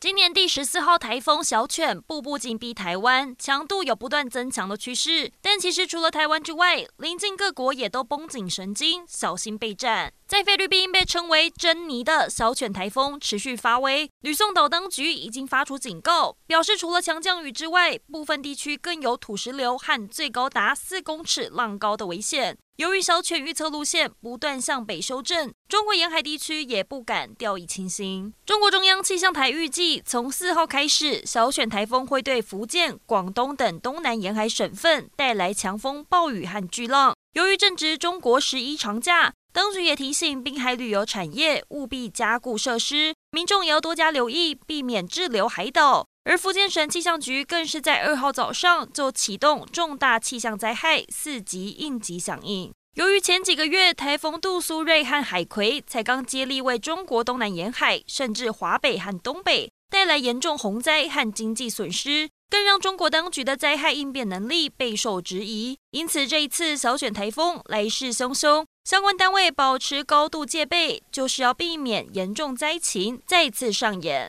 [0.00, 5.32] 今年第十四号台风小犬步步紧逼台湾，强度有不断增强的趋势。
[5.42, 10.12] 但其实除了台湾之外，邻近各国也都绷紧神经，小心备战。
[10.28, 22.56] 在菲律宾被称为珍妮的小犬台风持续发威，吕宋岛当局已经发出警告，表示除了强降雨之外，部分地区更有土石流和最高达四公尺浪高的危险。
[22.78, 28.32] 由于小犬预测路线不断向北修正，中国沿海地区也不敢掉以轻心。
[28.46, 37.16] 中国中央气象台预计，从四号开始，小犬台风会对福建、广东等东南沿海省份带来强风、暴雨和巨浪。
[37.32, 46.06] 由于正值中国十一长假，当局也提醒滨海旅游产业务必加固设施，民众也要多加留意，避免滞留海岛。
[46.28, 52.70] 而福建省气象局更是在二号早上就启动重大气象灾害四级应急响应。
[52.96, 65.78] 由于前几个月台风杜苏芮和海葵才刚接力为中国东南沿海甚至华北和东北带来严重洪灾和经济损失，更让中国当局的灾害应变能力备受质疑。
[65.92, 74.26] 因此，这一次小犬台风来势汹汹，相关单位保持高度戒备，就是要避免严重灾情再次上演。